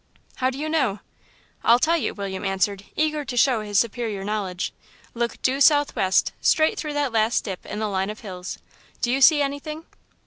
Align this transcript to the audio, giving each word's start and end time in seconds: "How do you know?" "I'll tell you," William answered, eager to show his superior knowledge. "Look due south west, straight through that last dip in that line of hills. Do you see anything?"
"How 0.37 0.49
do 0.49 0.57
you 0.57 0.67
know?" 0.67 1.01
"I'll 1.63 1.77
tell 1.77 1.95
you," 1.95 2.15
William 2.15 2.43
answered, 2.43 2.85
eager 2.95 3.23
to 3.23 3.37
show 3.37 3.61
his 3.61 3.77
superior 3.77 4.23
knowledge. 4.23 4.73
"Look 5.13 5.39
due 5.43 5.61
south 5.61 5.95
west, 5.95 6.33
straight 6.41 6.79
through 6.79 6.93
that 6.93 7.11
last 7.13 7.43
dip 7.43 7.63
in 7.67 7.77
that 7.77 7.85
line 7.87 8.09
of 8.09 8.21
hills. 8.21 8.57
Do 9.03 9.11
you 9.11 9.21
see 9.21 9.43
anything?" 9.43 9.85